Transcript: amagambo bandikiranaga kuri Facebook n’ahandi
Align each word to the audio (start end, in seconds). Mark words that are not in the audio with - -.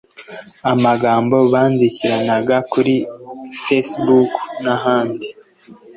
amagambo 0.73 1.35
bandikiranaga 1.53 2.57
kuri 2.71 2.93
Facebook 3.63 4.31
n’ahandi 4.63 5.27